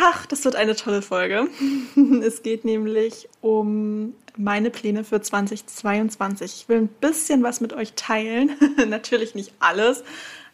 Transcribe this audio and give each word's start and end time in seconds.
Ach, 0.00 0.26
das 0.26 0.44
wird 0.44 0.54
eine 0.54 0.76
tolle 0.76 1.02
Folge. 1.02 1.48
Es 2.22 2.42
geht 2.42 2.64
nämlich 2.64 3.28
um 3.40 4.14
meine 4.36 4.70
Pläne 4.70 5.02
für 5.02 5.20
2022. 5.20 6.62
Ich 6.62 6.68
will 6.68 6.78
ein 6.78 6.88
bisschen 6.88 7.42
was 7.42 7.60
mit 7.60 7.72
euch 7.72 7.94
teilen. 7.94 8.52
Natürlich 8.88 9.34
nicht 9.34 9.52
alles, 9.58 10.04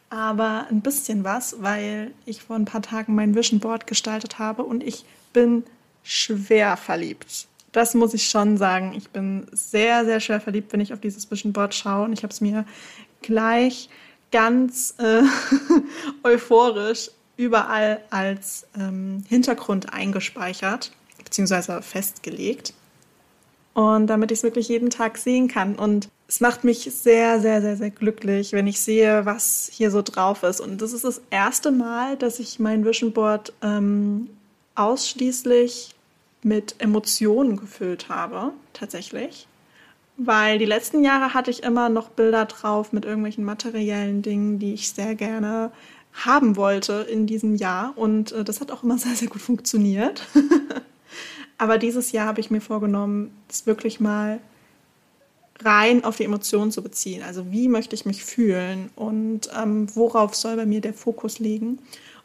aber 0.09 0.67
ein 0.71 0.81
bisschen 0.81 1.25
was, 1.25 1.63
weil 1.63 2.13
ich 2.25 2.43
vor 2.43 2.57
ein 2.57 2.65
paar 2.65 2.81
Tagen 2.81 3.15
mein 3.15 3.35
Vision 3.35 3.61
Board 3.61 3.87
gestaltet 3.87 4.39
habe 4.39 4.63
und 4.63 4.83
ich 4.83 5.05
bin 5.35 5.65
schwer 6.03 6.79
verliebt. 6.79 7.47
Das 7.73 7.93
muss 7.93 8.15
ich 8.15 8.29
schon 8.29 8.57
sagen. 8.57 8.95
Ich 8.97 9.11
bin 9.11 9.47
sehr, 9.53 10.07
sehr 10.07 10.21
schwer 10.21 10.41
verliebt, 10.41 10.73
wenn 10.73 10.81
ich 10.81 10.95
auf 10.95 11.01
dieses 11.01 11.31
Vision 11.31 11.53
Board 11.53 11.75
schaue. 11.75 12.05
Und 12.05 12.13
ich 12.15 12.23
habe 12.23 12.33
es 12.33 12.41
mir 12.41 12.65
gleich 13.21 13.91
ganz 14.31 14.95
äh, 14.99 15.23
euphorisch 16.23 17.11
überall 17.37 18.01
als 18.11 18.67
ähm, 18.79 19.25
Hintergrund 19.29 19.93
eingespeichert 19.93 20.93
bzw. 21.23 21.83
festgelegt. 21.83 22.75
Und 23.75 24.07
damit 24.07 24.31
ich 24.31 24.39
es 24.39 24.45
wirklich 24.45 24.69
jeden 24.69 24.91
Tag 24.91 25.19
sehen 25.19 25.49
kann. 25.49 25.75
Und 25.75 26.09
es 26.29 26.41
macht 26.41 26.63
mich 26.63 26.89
sehr, 26.95 27.41
sehr, 27.41 27.61
sehr, 27.61 27.77
sehr 27.77 27.91
glücklich, 27.91 28.53
wenn 28.53 28.69
ich 28.69 28.81
sehe, 28.81 29.27
was 29.27 29.69
hier 29.73 29.91
so 29.91 30.01
drauf 30.01 30.45
ist. 30.45 30.61
Und 30.61 30.81
das 30.81 30.93
ist 30.93 31.05
das 31.05 31.21
erste 31.31 31.73
Mal, 31.73 32.17
dass 32.17 32.39
ich 32.39 32.61
mein 32.61 32.85
Vision 32.85 33.13
Board 33.13 33.53
ähm, 33.63 34.31
ausschließlich 34.77 35.95
mit 36.43 36.77
Emotionen 36.79 37.57
gefüllt 37.57 38.09
habe, 38.09 38.53
tatsächlich. 38.75 39.49
Weil 40.17 40.59
die 40.59 40.65
letzten 40.65 41.03
Jahre 41.03 41.35
hatte 41.35 41.51
ich 41.51 41.65
immer 41.65 41.89
noch 41.89 42.11
Bilder 42.11 42.45
drauf 42.45 42.93
mit 42.93 43.05
irgendwelchen 43.05 43.45
materiellen 43.45 44.23
Dingen, 44.23 44.61
die 44.61 44.75
ich 44.75 44.91
sehr 44.91 45.17
gerne 45.17 45.73
haben 46.15 46.57
wollte 46.57 47.07
in 47.11 47.27
diesem 47.27 47.57
Jahr. 47.57 47.93
Und 47.97 48.33
äh, 48.33 48.45
das 48.45 48.61
hat 48.61 48.71
auch 48.71 48.83
immer 48.83 48.99
sehr, 48.99 49.15
sehr 49.15 49.29
gut 49.29 49.43
funktioniert. 49.43 50.27
Aber 51.59 51.79
dieses 51.79 52.13
Jahr 52.13 52.27
habe 52.27 52.41
ich 52.41 52.51
mir 52.51 52.61
vorgenommen, 52.61 53.31
es 53.49 53.67
wirklich 53.67 54.01
mal 54.01 54.41
rein 55.61 56.05
auf 56.05 56.17
die 56.17 56.25
Emotionen 56.25 56.73
zu 56.73 56.83
beziehen. 56.83 57.23
Also 57.23 57.51
wie 57.53 57.69
möchte 57.69 57.95
ich 57.95 58.05
mich 58.05 58.25
fühlen 58.25 58.91
und 58.97 59.49
ähm, 59.57 59.87
worauf 59.95 60.35
soll 60.35 60.57
bei 60.57 60.67
mir 60.67 60.81
der 60.81 60.95
Fokus 60.95 61.39
liegen? 61.39 61.79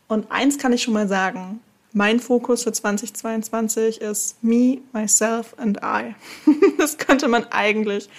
Und 0.08 0.32
eins 0.32 0.58
kann 0.58 0.74
ich 0.74 0.82
schon 0.82 0.96
mal 0.96 1.08
sagen. 1.08 1.60
Mein 1.94 2.20
Fokus 2.20 2.64
für 2.64 2.72
2022 2.72 4.02
ist 4.02 4.44
me, 4.44 4.80
myself 4.94 5.56
and 5.58 5.80
I. 5.84 6.16
das 6.78 6.98
könnte 6.98 7.28
man 7.28 7.46
eigentlich 7.52 8.10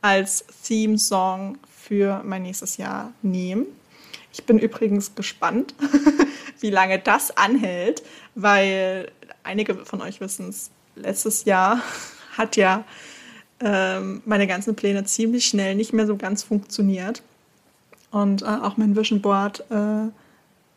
als 0.00 0.44
Theme-Song 0.64 1.58
für 1.68 2.22
mein 2.24 2.42
nächstes 2.42 2.76
Jahr 2.76 3.12
nehmen. 3.22 3.66
Ich 4.34 4.44
bin 4.44 4.58
übrigens 4.58 5.14
gespannt, 5.14 5.76
wie 6.60 6.70
lange 6.70 6.98
das 6.98 7.36
anhält, 7.36 8.02
weil 8.34 9.12
einige 9.44 9.76
von 9.86 10.02
euch 10.02 10.20
wissen 10.20 10.48
es, 10.48 10.70
letztes 10.96 11.44
Jahr 11.44 11.80
hat 12.36 12.56
ja 12.56 12.84
ähm, 13.60 14.22
meine 14.24 14.48
ganzen 14.48 14.74
Pläne 14.74 15.04
ziemlich 15.04 15.46
schnell 15.46 15.76
nicht 15.76 15.92
mehr 15.92 16.08
so 16.08 16.16
ganz 16.16 16.42
funktioniert. 16.42 17.22
Und 18.10 18.42
äh, 18.42 18.46
auch 18.46 18.76
mein 18.76 18.96
Vision 18.96 19.22
Board 19.22 19.64
äh, 19.70 20.10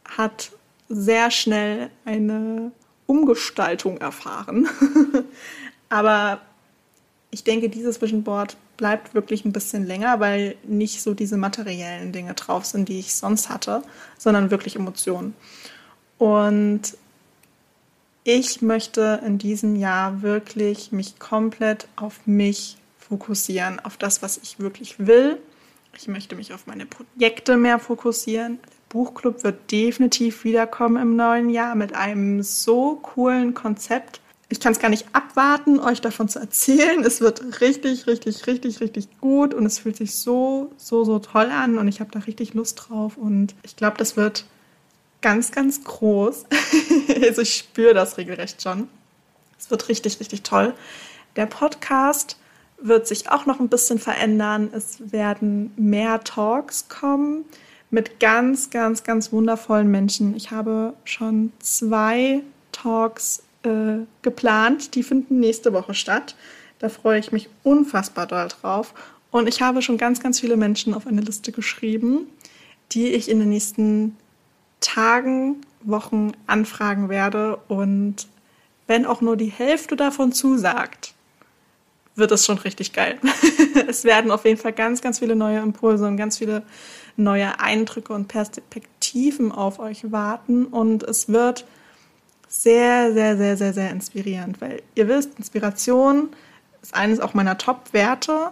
hat 0.06 0.52
sehr 0.88 1.32
schnell 1.32 1.90
eine 2.06 2.72
Umgestaltung 3.08 3.98
erfahren. 3.98 4.70
Aber 5.90 6.42
ich 7.32 7.44
denke, 7.44 7.70
dieses 7.70 8.00
Vision 8.00 8.24
Board 8.24 8.56
bleibt 8.78 9.14
wirklich 9.14 9.44
ein 9.44 9.52
bisschen 9.52 9.86
länger, 9.86 10.20
weil 10.20 10.56
nicht 10.64 11.02
so 11.02 11.14
diese 11.14 11.38
materiellen 11.38 12.12
Dinge 12.12 12.34
drauf 12.36 12.66
sind, 12.66 12.88
die 12.88 13.00
ich 13.00 13.16
sonst 13.16 13.50
hatte, 13.50 13.82
sondern 14.18 14.52
wirklich 14.52 14.76
Emotionen. 14.76 15.34
Und 16.18 16.98
ich 18.24 18.62
möchte 18.62 19.22
in 19.26 19.38
diesem 19.38 19.76
Jahr 19.76 20.22
wirklich 20.22 20.92
mich 20.92 21.18
komplett 21.20 21.88
auf 21.96 22.26
mich 22.26 22.78
fokussieren, 22.98 23.80
auf 23.80 23.98
das, 23.98 24.22
was 24.22 24.38
ich 24.38 24.60
wirklich 24.60 25.08
will. 25.08 25.38
Ich 25.98 26.08
möchte 26.08 26.36
mich 26.36 26.54
auf 26.54 26.68
meine 26.68 26.86
Projekte 26.86 27.58
mehr 27.58 27.80
fokussieren. 27.80 28.60
Der 28.62 28.70
Buchclub 28.90 29.44
wird 29.44 29.72
definitiv 29.72 30.44
wiederkommen 30.44 31.02
im 31.02 31.16
neuen 31.16 31.50
Jahr 31.50 31.76
mit 31.76 31.96
einem 31.96 32.44
so 32.44 32.96
coolen 32.96 33.54
Konzept 33.54 34.22
ich 34.50 34.60
kann 34.60 34.72
es 34.72 34.80
gar 34.80 34.90
nicht 34.90 35.08
abwarten, 35.12 35.80
euch 35.80 36.00
davon 36.00 36.30
zu 36.30 36.40
erzählen. 36.40 37.04
Es 37.04 37.20
wird 37.20 37.62
richtig, 37.62 38.08
richtig, 38.08 38.48
richtig, 38.48 38.80
richtig 38.80 39.20
gut 39.20 39.54
und 39.54 39.66
es 39.66 39.80
fühlt 39.80 39.98
sich 39.98 40.16
so, 40.16 40.72
so, 40.78 41.04
so 41.04 41.20
toll 41.20 41.52
an 41.52 41.78
und 41.78 41.88
ich 41.88 42.00
habe 42.00 42.12
da 42.12 42.20
richtig 42.20 42.54
Lust 42.54 42.86
drauf 42.88 43.18
und 43.18 43.56
ich 43.64 43.76
glaube, 43.76 43.98
das 43.98 44.16
wird 44.16 44.46
ganz, 45.22 45.52
ganz 45.52 45.84
groß. 45.84 46.46
also 47.22 47.42
ich 47.42 47.56
spüre 47.56 47.94
das 47.94 48.18
regelrecht 48.18 48.62
schon. 48.62 48.88
Es 49.60 49.70
wird 49.70 49.90
richtig, 49.90 50.20
richtig 50.20 50.44
toll. 50.44 50.74
Der 51.36 51.46
Podcast 51.46 52.38
wird 52.80 53.08
sich 53.08 53.30
auch 53.30 53.46
noch 53.46 53.60
ein 53.60 53.70
bisschen 53.70 54.00
verändern. 54.00 54.70
Es 54.72 55.12
werden 55.12 55.74
mehr 55.76 56.24
Talks 56.24 56.88
kommen 56.88 57.44
mit 57.90 58.20
ganz, 58.20 58.70
ganz, 58.70 59.04
ganz 59.04 59.32
wundervollen 59.32 59.90
Menschen. 59.90 60.36
Ich 60.36 60.52
habe 60.52 60.94
schon 61.04 61.52
zwei 61.60 62.44
Talks 62.72 63.44
äh, 63.64 64.06
geplant. 64.22 64.96
Die 64.96 65.04
finden 65.04 65.40
nächste 65.40 65.74
Woche 65.74 65.94
statt. 65.94 66.36
Da 66.80 66.90
freue 66.90 67.20
ich 67.20 67.32
mich 67.32 67.50
unfassbar 67.64 68.28
doll 68.28 68.48
drauf. 68.48 68.94
Und 69.32 69.48
ich 69.48 69.62
habe 69.62 69.82
schon 69.82 69.98
ganz, 69.98 70.22
ganz 70.22 70.40
viele 70.40 70.58
Menschen 70.58 70.94
auf 70.94 71.08
eine 71.08 71.22
Liste 71.22 71.52
geschrieben, 71.52 72.28
die 72.92 73.08
ich 73.10 73.30
in 73.30 73.40
den 73.40 73.50
nächsten 73.50 74.16
Tagen, 74.80 75.62
Wochen 75.82 76.32
anfragen 76.48 77.10
werde. 77.10 77.58
Und 77.68 78.28
wenn 78.88 79.06
auch 79.06 79.22
nur 79.22 79.38
die 79.38 79.52
Hälfte 79.52 79.96
davon 79.96 80.32
zusagt, 80.32 81.14
wird 82.16 82.32
es 82.32 82.46
schon 82.46 82.58
richtig 82.58 82.94
geil. 82.94 83.20
es 83.88 84.04
werden 84.04 84.32
auf 84.32 84.46
jeden 84.46 84.60
Fall 84.60 84.74
ganz, 84.74 85.02
ganz 85.02 85.20
viele 85.20 85.36
neue 85.36 85.60
Impulse 85.60 86.08
und 86.08 86.18
ganz 86.18 86.40
viele 86.40 86.64
neue 87.16 87.60
Eindrücke 87.60 88.14
und 88.14 88.28
Perspektiven 88.28 89.52
auf 89.52 89.80
euch 89.80 90.12
warten. 90.12 90.66
Und 90.66 91.04
es 91.04 91.30
wird 91.30 91.66
sehr, 92.48 93.14
sehr, 93.14 93.38
sehr, 93.38 93.58
sehr, 93.58 93.74
sehr 93.74 93.92
inspirierend, 93.92 94.62
weil 94.62 94.82
ihr 94.96 95.08
wisst, 95.08 95.38
Inspiration 95.38 96.30
ist 96.82 96.96
eines 96.96 97.20
auch 97.20 97.34
meiner 97.34 97.58
Top-Werte. 97.58 98.52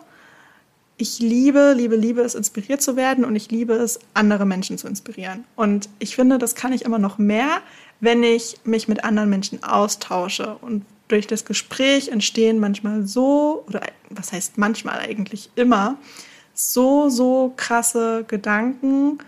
Ich 0.97 1.19
liebe, 1.19 1.73
liebe, 1.75 1.95
liebe 1.95 2.21
es, 2.21 2.35
inspiriert 2.35 2.81
zu 2.81 2.95
werden 2.95 3.25
und 3.25 3.35
ich 3.35 3.51
liebe 3.51 3.73
es, 3.73 3.99
andere 4.13 4.45
Menschen 4.45 4.77
zu 4.77 4.87
inspirieren. 4.87 5.43
Und 5.55 5.89
ich 5.99 6.15
finde, 6.15 6.37
das 6.37 6.55
kann 6.55 6.73
ich 6.73 6.85
immer 6.85 6.99
noch 6.99 7.17
mehr, 7.17 7.61
wenn 7.99 8.23
ich 8.23 8.57
mich 8.63 8.87
mit 8.87 9.03
anderen 9.03 9.29
Menschen 9.29 9.63
austausche. 9.63 10.57
Und 10.61 10.85
durch 11.07 11.27
das 11.27 11.45
Gespräch 11.45 12.09
entstehen 12.09 12.59
manchmal 12.59 13.05
so, 13.05 13.63
oder 13.67 13.81
was 14.09 14.31
heißt 14.31 14.57
manchmal 14.57 14.99
eigentlich 14.99 15.49
immer, 15.55 15.97
so, 16.53 17.09
so 17.09 17.53
krasse 17.57 18.23
Gedanken 18.27 19.19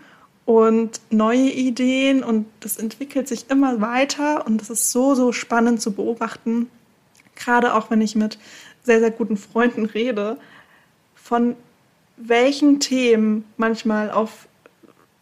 und 0.48 1.02
neue 1.10 1.50
Ideen 1.50 2.24
und 2.24 2.46
das 2.60 2.78
entwickelt 2.78 3.28
sich 3.28 3.50
immer 3.50 3.82
weiter 3.82 4.46
und 4.46 4.62
das 4.62 4.70
ist 4.70 4.90
so, 4.90 5.14
so 5.14 5.30
spannend 5.30 5.82
zu 5.82 5.92
beobachten. 5.92 6.70
Gerade 7.34 7.74
auch 7.74 7.90
wenn 7.90 8.00
ich 8.00 8.16
mit 8.16 8.38
sehr, 8.82 8.98
sehr 8.98 9.10
guten 9.10 9.36
Freunden 9.36 9.84
rede, 9.84 10.38
von 11.14 11.54
welchen 12.16 12.80
Themen 12.80 13.44
manchmal 13.58 14.10
auf 14.10 14.48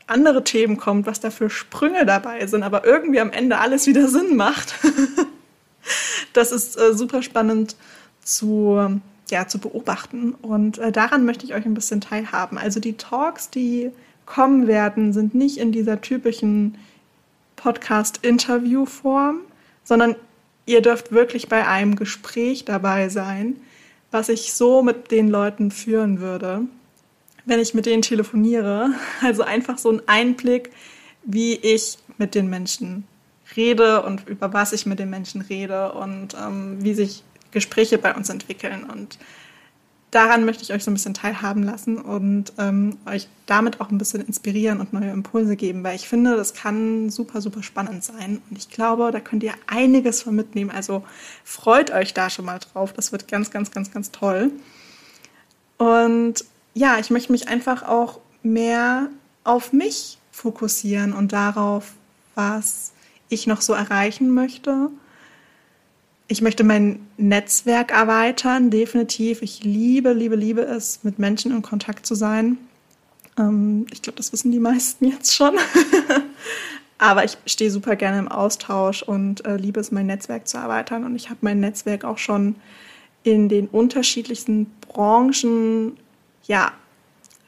andere 0.06 0.44
Themen 0.44 0.76
kommt, 0.76 1.06
was 1.06 1.18
da 1.18 1.30
für 1.30 1.50
Sprünge 1.50 2.06
dabei 2.06 2.46
sind, 2.46 2.62
aber 2.62 2.84
irgendwie 2.84 3.18
am 3.18 3.32
Ende 3.32 3.58
alles 3.58 3.88
wieder 3.88 4.06
Sinn 4.16 4.36
macht. 4.36 4.76
das 6.34 6.52
ist 6.52 6.78
äh, 6.78 6.94
super 6.94 7.24
spannend 7.24 7.74
zu 8.22 9.00
ja, 9.28 9.48
zu 9.48 9.58
beobachten. 9.58 10.34
Und 10.34 10.78
äh, 10.78 10.92
daran 10.92 11.24
möchte 11.24 11.44
ich 11.46 11.54
euch 11.54 11.66
ein 11.66 11.74
bisschen 11.74 12.00
teilhaben. 12.00 12.58
Also 12.58 12.78
die 12.78 12.96
Talks, 12.96 13.50
die 13.50 13.90
kommen 14.26 14.66
werden, 14.66 15.12
sind 15.12 15.34
nicht 15.34 15.56
in 15.56 15.72
dieser 15.72 16.00
typischen 16.00 16.76
Podcast-Interview-Form, 17.56 19.40
sondern 19.84 20.16
ihr 20.66 20.82
dürft 20.82 21.12
wirklich 21.12 21.48
bei 21.48 21.66
einem 21.66 21.96
Gespräch 21.96 22.64
dabei 22.64 23.08
sein, 23.08 23.56
was 24.10 24.28
ich 24.28 24.52
so 24.52 24.82
mit 24.82 25.10
den 25.10 25.28
Leuten 25.28 25.70
führen 25.70 26.20
würde, 26.20 26.62
wenn 27.44 27.60
ich 27.60 27.74
mit 27.74 27.86
denen 27.86 28.02
telefoniere. 28.02 28.90
Also 29.22 29.42
einfach 29.42 29.78
so 29.78 29.90
ein 29.90 30.02
Einblick, 30.06 30.70
wie 31.24 31.54
ich 31.54 31.98
mit 32.18 32.34
den 32.34 32.48
Menschen 32.48 33.04
rede 33.56 34.02
und 34.02 34.28
über 34.28 34.52
was 34.52 34.72
ich 34.72 34.86
mit 34.86 34.98
den 34.98 35.10
Menschen 35.10 35.40
rede 35.40 35.92
und 35.92 36.34
ähm, 36.34 36.82
wie 36.82 36.94
sich 36.94 37.22
Gespräche 37.52 37.98
bei 37.98 38.14
uns 38.14 38.28
entwickeln. 38.28 38.84
Und 38.84 39.18
daran 40.16 40.46
möchte 40.46 40.62
ich 40.62 40.72
euch 40.72 40.82
so 40.82 40.90
ein 40.90 40.94
bisschen 40.94 41.12
teilhaben 41.12 41.62
lassen 41.62 41.98
und 41.98 42.54
ähm, 42.56 42.96
euch 43.04 43.28
damit 43.44 43.82
auch 43.82 43.90
ein 43.90 43.98
bisschen 43.98 44.22
inspirieren 44.22 44.80
und 44.80 44.94
neue 44.94 45.10
Impulse 45.10 45.56
geben, 45.56 45.84
weil 45.84 45.94
ich 45.94 46.08
finde, 46.08 46.36
das 46.36 46.54
kann 46.54 47.10
super, 47.10 47.42
super 47.42 47.62
spannend 47.62 48.02
sein. 48.02 48.40
Und 48.48 48.56
ich 48.56 48.70
glaube, 48.70 49.10
da 49.12 49.20
könnt 49.20 49.42
ihr 49.42 49.52
einiges 49.66 50.22
von 50.22 50.34
mitnehmen. 50.34 50.70
Also 50.70 51.04
freut 51.44 51.90
euch 51.90 52.14
da 52.14 52.30
schon 52.30 52.46
mal 52.46 52.58
drauf. 52.58 52.94
Das 52.94 53.12
wird 53.12 53.28
ganz, 53.28 53.50
ganz, 53.50 53.70
ganz, 53.70 53.90
ganz 53.92 54.10
toll. 54.10 54.52
Und 55.76 56.46
ja, 56.72 56.98
ich 56.98 57.10
möchte 57.10 57.30
mich 57.30 57.48
einfach 57.48 57.82
auch 57.82 58.20
mehr 58.42 59.10
auf 59.44 59.74
mich 59.74 60.16
fokussieren 60.32 61.12
und 61.12 61.32
darauf, 61.32 61.92
was 62.34 62.92
ich 63.28 63.46
noch 63.46 63.60
so 63.60 63.74
erreichen 63.74 64.30
möchte 64.30 64.88
ich 66.28 66.42
möchte 66.42 66.64
mein 66.64 67.06
Netzwerk 67.16 67.92
erweitern, 67.92 68.70
definitiv. 68.70 69.42
Ich 69.42 69.62
liebe, 69.62 70.12
liebe, 70.12 70.34
liebe 70.34 70.62
es, 70.62 71.00
mit 71.04 71.18
Menschen 71.18 71.52
in 71.52 71.62
Kontakt 71.62 72.04
zu 72.04 72.14
sein. 72.14 72.58
Ähm, 73.38 73.86
ich 73.92 74.02
glaube, 74.02 74.16
das 74.16 74.32
wissen 74.32 74.50
die 74.50 74.58
meisten 74.58 75.06
jetzt 75.06 75.34
schon. 75.34 75.56
Aber 76.98 77.24
ich 77.24 77.36
stehe 77.46 77.70
super 77.70 77.94
gerne 77.94 78.18
im 78.18 78.28
Austausch 78.28 79.02
und 79.02 79.44
äh, 79.44 79.56
liebe 79.56 79.78
es, 79.78 79.92
mein 79.92 80.06
Netzwerk 80.06 80.48
zu 80.48 80.56
erweitern. 80.56 81.04
Und 81.04 81.14
ich 81.14 81.28
habe 81.28 81.40
mein 81.42 81.60
Netzwerk 81.60 82.04
auch 82.04 82.18
schon 82.18 82.56
in 83.22 83.48
den 83.48 83.68
unterschiedlichsten 83.68 84.66
Branchen 84.80 85.96
ja, 86.44 86.72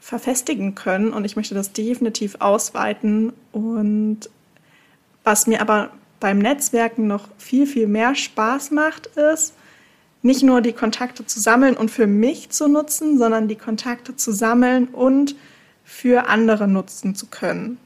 verfestigen 0.01 0.75
können. 0.75 1.13
Und 1.13 1.25
ich 1.25 1.35
möchte 1.35 1.55
das 1.55 1.73
definitiv 1.73 2.37
ausweiten. 2.41 3.33
Und 3.53 4.29
was 5.25 5.47
mir 5.47 5.61
aber 5.63 5.91
beim 6.21 6.39
Netzwerken 6.39 7.07
noch 7.07 7.29
viel, 7.39 7.67
viel 7.67 7.87
mehr 7.87 8.15
Spaß 8.15 8.71
macht, 8.71 9.07
ist, 9.07 9.55
nicht 10.23 10.43
nur 10.43 10.61
die 10.61 10.73
Kontakte 10.73 11.25
zu 11.25 11.41
sammeln 11.41 11.77
und 11.77 11.91
für 11.91 12.07
mich 12.07 12.51
zu 12.51 12.69
nutzen, 12.69 13.19
sondern 13.19 13.49
die 13.49 13.57
Kontakte 13.57 14.17
zu 14.17 14.33
sammeln 14.33 14.89
und 14.89 15.37
für 15.85 16.29
andere 16.29 16.67
nutzen 16.67 17.15
zu 17.15 17.27
können. 17.27 17.79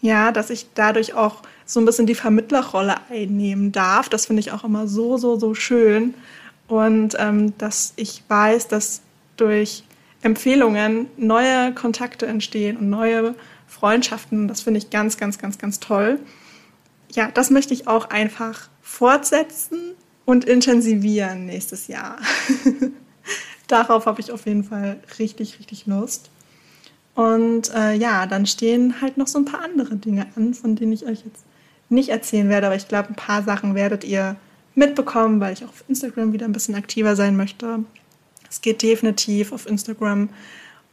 Ja, 0.00 0.30
dass 0.30 0.50
ich 0.50 0.68
dadurch 0.74 1.14
auch 1.14 1.42
so 1.64 1.80
ein 1.80 1.86
bisschen 1.86 2.06
die 2.06 2.14
Vermittlerrolle 2.14 2.96
einnehmen 3.10 3.72
darf. 3.72 4.08
Das 4.08 4.26
finde 4.26 4.40
ich 4.40 4.52
auch 4.52 4.64
immer 4.64 4.86
so, 4.86 5.16
so, 5.16 5.38
so 5.38 5.54
schön. 5.54 6.14
Und 6.68 7.16
ähm, 7.18 7.56
dass 7.58 7.94
ich 7.96 8.22
weiß, 8.28 8.68
dass 8.68 9.00
durch 9.36 9.82
Empfehlungen 10.22 11.06
neue 11.16 11.72
Kontakte 11.72 12.26
entstehen 12.26 12.76
und 12.76 12.90
neue 12.90 13.34
Freundschaften. 13.66 14.46
Das 14.46 14.60
finde 14.60 14.78
ich 14.78 14.90
ganz, 14.90 15.16
ganz, 15.16 15.38
ganz, 15.38 15.58
ganz 15.58 15.80
toll 15.80 16.20
ja, 17.12 17.30
das 17.30 17.50
möchte 17.50 17.74
ich 17.74 17.88
auch 17.88 18.10
einfach 18.10 18.68
fortsetzen 18.82 19.94
und 20.24 20.44
intensivieren 20.44 21.46
nächstes 21.46 21.86
Jahr. 21.86 22.18
Darauf 23.66 24.06
habe 24.06 24.20
ich 24.20 24.32
auf 24.32 24.46
jeden 24.46 24.64
Fall 24.64 25.00
richtig, 25.18 25.58
richtig 25.58 25.86
Lust. 25.86 26.30
Und 27.14 27.72
äh, 27.74 27.94
ja, 27.94 28.26
dann 28.26 28.46
stehen 28.46 29.00
halt 29.00 29.16
noch 29.16 29.26
so 29.26 29.38
ein 29.38 29.44
paar 29.44 29.64
andere 29.64 29.96
Dinge 29.96 30.26
an, 30.36 30.54
von 30.54 30.76
denen 30.76 30.92
ich 30.92 31.04
euch 31.04 31.24
jetzt 31.24 31.44
nicht 31.88 32.10
erzählen 32.10 32.48
werde, 32.48 32.66
aber 32.66 32.76
ich 32.76 32.88
glaube, 32.88 33.08
ein 33.08 33.16
paar 33.16 33.42
Sachen 33.42 33.74
werdet 33.74 34.04
ihr 34.04 34.36
mitbekommen, 34.74 35.40
weil 35.40 35.52
ich 35.52 35.64
auch 35.64 35.70
auf 35.70 35.84
Instagram 35.88 36.32
wieder 36.32 36.46
ein 36.46 36.52
bisschen 36.52 36.74
aktiver 36.74 37.16
sein 37.16 37.36
möchte. 37.36 37.84
Es 38.48 38.60
geht 38.60 38.82
definitiv 38.82 39.52
auf 39.52 39.66
Instagram 39.66 40.28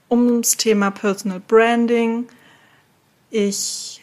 ums 0.09 0.57
Thema 0.57 0.91
Personal 0.91 1.39
Branding. 1.39 2.25
Ich 3.29 4.01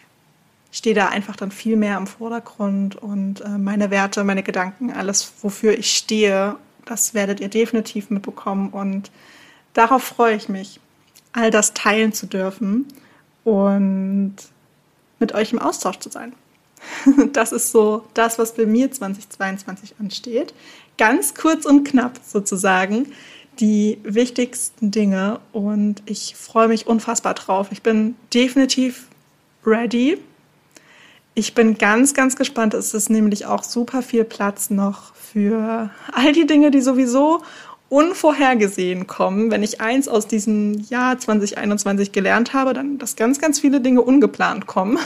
stehe 0.72 0.94
da 0.94 1.08
einfach 1.08 1.36
dann 1.36 1.52
viel 1.52 1.76
mehr 1.76 1.98
im 1.98 2.06
Vordergrund 2.06 2.96
und 2.96 3.42
äh, 3.42 3.58
meine 3.58 3.90
Werte, 3.90 4.24
meine 4.24 4.42
Gedanken, 4.42 4.90
alles, 4.90 5.32
wofür 5.42 5.78
ich 5.78 5.92
stehe, 5.92 6.56
das 6.86 7.14
werdet 7.14 7.40
ihr 7.40 7.48
definitiv 7.48 8.10
mitbekommen 8.10 8.70
und 8.70 9.12
darauf 9.74 10.02
freue 10.02 10.34
ich 10.34 10.48
mich, 10.48 10.80
all 11.32 11.50
das 11.50 11.74
teilen 11.74 12.12
zu 12.12 12.26
dürfen 12.26 12.86
und 13.44 14.34
mit 15.20 15.34
euch 15.34 15.52
im 15.52 15.58
Austausch 15.60 15.98
zu 15.98 16.10
sein. 16.10 16.32
Das 17.32 17.52
ist 17.52 17.70
so 17.70 18.04
das, 18.14 18.40
was 18.40 18.54
bei 18.54 18.66
mir 18.66 18.90
2022 18.90 19.94
ansteht. 20.00 20.52
Ganz 20.98 21.34
kurz 21.34 21.64
und 21.64 21.84
knapp 21.84 22.18
sozusagen 22.26 23.12
die 23.60 23.98
wichtigsten 24.02 24.90
Dinge 24.90 25.38
und 25.52 26.02
ich 26.06 26.34
freue 26.34 26.68
mich 26.68 26.86
unfassbar 26.86 27.34
drauf. 27.34 27.68
Ich 27.70 27.82
bin 27.82 28.16
definitiv 28.32 29.06
ready 29.64 30.18
ich 31.34 31.54
bin 31.54 31.78
ganz, 31.78 32.14
ganz 32.14 32.36
gespannt. 32.36 32.74
Es 32.74 32.94
ist 32.94 33.10
nämlich 33.10 33.46
auch 33.46 33.64
super 33.64 34.02
viel 34.02 34.24
Platz 34.24 34.70
noch 34.70 35.14
für 35.14 35.90
all 36.12 36.32
die 36.32 36.46
Dinge, 36.46 36.70
die 36.70 36.80
sowieso 36.80 37.42
unvorhergesehen 37.88 39.06
kommen. 39.06 39.50
Wenn 39.50 39.62
ich 39.62 39.80
eins 39.80 40.08
aus 40.08 40.26
diesem 40.26 40.80
Jahr 40.88 41.18
2021 41.18 42.12
gelernt 42.12 42.54
habe, 42.54 42.72
dann, 42.72 42.98
dass 42.98 43.16
ganz, 43.16 43.38
ganz 43.38 43.60
viele 43.60 43.80
Dinge 43.80 44.02
ungeplant 44.02 44.66
kommen. 44.66 44.98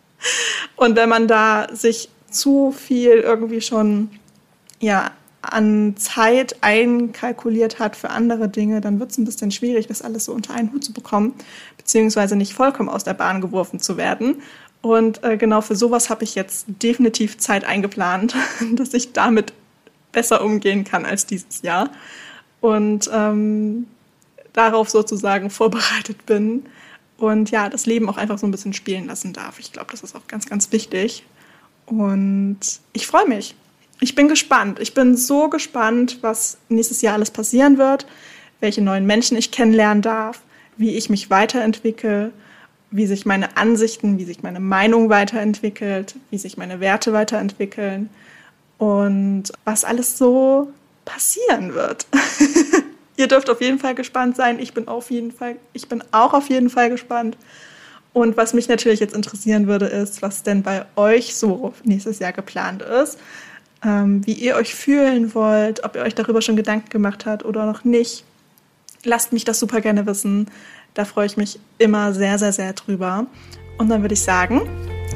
Und 0.76 0.96
wenn 0.96 1.08
man 1.08 1.28
da 1.28 1.68
sich 1.72 2.08
zu 2.30 2.72
viel 2.72 3.12
irgendwie 3.12 3.60
schon, 3.60 4.10
ja, 4.80 5.10
an 5.42 5.96
Zeit 5.96 6.56
einkalkuliert 6.60 7.78
hat 7.78 7.96
für 7.96 8.10
andere 8.10 8.48
Dinge, 8.48 8.80
dann 8.80 9.00
wird 9.00 9.10
es 9.10 9.18
ein 9.18 9.24
bisschen 9.24 9.50
schwierig, 9.50 9.86
das 9.86 10.02
alles 10.02 10.26
so 10.26 10.32
unter 10.32 10.52
einen 10.52 10.72
Hut 10.72 10.84
zu 10.84 10.92
bekommen, 10.92 11.34
beziehungsweise 11.78 12.36
nicht 12.36 12.52
vollkommen 12.52 12.90
aus 12.90 13.04
der 13.04 13.14
Bahn 13.14 13.40
geworfen 13.40 13.80
zu 13.80 13.96
werden. 13.96 14.42
Und 14.82 15.22
äh, 15.22 15.36
genau 15.36 15.60
für 15.60 15.76
sowas 15.76 16.08
habe 16.08 16.24
ich 16.24 16.34
jetzt 16.34 16.66
definitiv 16.82 17.38
Zeit 17.38 17.64
eingeplant, 17.64 18.34
dass 18.72 18.94
ich 18.94 19.12
damit 19.12 19.52
besser 20.12 20.42
umgehen 20.42 20.84
kann 20.84 21.04
als 21.04 21.26
dieses 21.26 21.62
Jahr. 21.62 21.90
Und 22.60 23.10
ähm, 23.12 23.86
darauf 24.52 24.90
sozusagen 24.90 25.50
vorbereitet 25.50 26.26
bin. 26.26 26.66
Und 27.18 27.50
ja, 27.50 27.68
das 27.68 27.84
Leben 27.84 28.08
auch 28.08 28.16
einfach 28.16 28.38
so 28.38 28.46
ein 28.46 28.50
bisschen 28.50 28.72
spielen 28.72 29.06
lassen 29.06 29.32
darf. 29.32 29.58
Ich 29.58 29.72
glaube, 29.72 29.90
das 29.90 30.02
ist 30.02 30.16
auch 30.16 30.26
ganz, 30.26 30.46
ganz 30.46 30.72
wichtig. 30.72 31.24
Und 31.84 32.58
ich 32.92 33.06
freue 33.06 33.28
mich. 33.28 33.54
Ich 34.00 34.14
bin 34.14 34.28
gespannt. 34.28 34.78
Ich 34.80 34.94
bin 34.94 35.16
so 35.16 35.50
gespannt, 35.50 36.18
was 36.22 36.56
nächstes 36.70 37.02
Jahr 37.02 37.14
alles 37.14 37.30
passieren 37.30 37.76
wird, 37.76 38.06
welche 38.60 38.80
neuen 38.80 39.04
Menschen 39.04 39.36
ich 39.36 39.50
kennenlernen 39.50 40.00
darf, 40.00 40.40
wie 40.78 40.96
ich 40.96 41.10
mich 41.10 41.28
weiterentwickle 41.28 42.32
wie 42.90 43.06
sich 43.06 43.24
meine 43.26 43.56
Ansichten, 43.56 44.18
wie 44.18 44.24
sich 44.24 44.42
meine 44.42 44.60
Meinung 44.60 45.08
weiterentwickelt, 45.08 46.16
wie 46.30 46.38
sich 46.38 46.56
meine 46.56 46.80
Werte 46.80 47.12
weiterentwickeln 47.12 48.10
und 48.78 49.44
was 49.64 49.84
alles 49.84 50.18
so 50.18 50.72
passieren 51.04 51.74
wird. 51.74 52.06
Ihr 53.16 53.28
dürft 53.28 53.50
auf 53.50 53.60
jeden 53.60 53.78
Fall 53.78 53.94
gespannt 53.94 54.36
sein. 54.36 54.58
Ich 54.58 54.72
bin 54.72 54.88
auf 54.88 55.10
jeden 55.10 55.30
Fall, 55.30 55.56
ich 55.72 55.88
bin 55.88 56.02
auch 56.10 56.32
auf 56.32 56.48
jeden 56.48 56.70
Fall 56.70 56.88
gespannt. 56.88 57.36
Und 58.12 58.36
was 58.36 58.54
mich 58.54 58.68
natürlich 58.68 58.98
jetzt 58.98 59.14
interessieren 59.14 59.66
würde, 59.66 59.86
ist, 59.86 60.22
was 60.22 60.42
denn 60.42 60.62
bei 60.62 60.84
euch 60.96 61.36
so 61.36 61.74
nächstes 61.84 62.18
Jahr 62.18 62.32
geplant 62.32 62.82
ist, 62.82 63.18
ähm, 63.84 64.26
wie 64.26 64.32
ihr 64.32 64.56
euch 64.56 64.74
fühlen 64.74 65.34
wollt, 65.34 65.84
ob 65.84 65.94
ihr 65.94 66.02
euch 66.02 66.14
darüber 66.14 66.42
schon 66.42 66.56
Gedanken 66.56 66.88
gemacht 66.88 67.26
habt 67.26 67.44
oder 67.44 67.66
noch 67.66 67.84
nicht. 67.84 68.24
Lasst 69.04 69.32
mich 69.32 69.44
das 69.44 69.60
super 69.60 69.80
gerne 69.80 70.06
wissen. 70.06 70.48
Da 70.94 71.04
freue 71.04 71.26
ich 71.26 71.36
mich 71.36 71.58
immer 71.78 72.12
sehr, 72.12 72.38
sehr, 72.38 72.52
sehr 72.52 72.72
drüber. 72.72 73.26
Und 73.78 73.88
dann 73.88 74.02
würde 74.02 74.14
ich 74.14 74.22
sagen, 74.22 74.62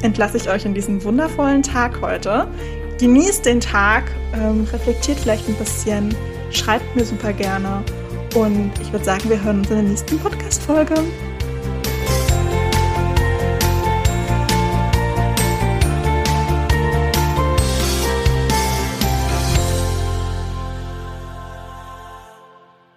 entlasse 0.03 0.37
ich 0.37 0.49
euch 0.49 0.65
in 0.65 0.75
diesen 0.75 1.03
wundervollen 1.05 1.63
Tag 1.63 2.01
heute. 2.01 2.47
Genießt 2.99 3.45
den 3.45 3.61
Tag, 3.61 4.05
ähm, 4.35 4.67
reflektiert 4.73 5.19
vielleicht 5.19 5.49
ein 5.49 5.57
bisschen, 5.57 6.15
schreibt 6.51 6.95
mir 6.95 7.05
super 7.05 7.33
gerne. 7.33 7.83
Und 8.35 8.73
ich 8.81 8.93
würde 8.93 9.05
sagen, 9.05 9.29
wir 9.29 9.43
hören 9.43 9.59
uns 9.59 9.71
in 9.71 9.77
der 9.77 9.85
nächsten 9.85 10.19
Podcast-Folge. 10.19 10.95